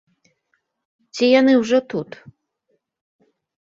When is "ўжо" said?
1.61-1.77